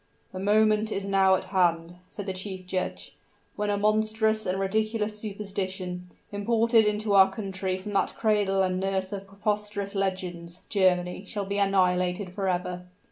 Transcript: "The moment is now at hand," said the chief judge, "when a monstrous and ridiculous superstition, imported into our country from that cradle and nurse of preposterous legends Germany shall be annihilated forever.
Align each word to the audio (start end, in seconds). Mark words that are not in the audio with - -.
"The 0.33 0.39
moment 0.39 0.91
is 0.91 1.05
now 1.05 1.35
at 1.35 1.43
hand," 1.43 1.97
said 2.07 2.25
the 2.25 2.33
chief 2.33 2.65
judge, 2.65 3.13
"when 3.55 3.69
a 3.69 3.77
monstrous 3.77 4.47
and 4.47 4.59
ridiculous 4.59 5.19
superstition, 5.19 6.07
imported 6.31 6.87
into 6.87 7.13
our 7.13 7.31
country 7.31 7.77
from 7.77 7.93
that 7.93 8.15
cradle 8.15 8.63
and 8.63 8.79
nurse 8.79 9.11
of 9.11 9.27
preposterous 9.27 9.93
legends 9.93 10.61
Germany 10.69 11.25
shall 11.25 11.45
be 11.45 11.59
annihilated 11.59 12.33
forever. 12.33 12.87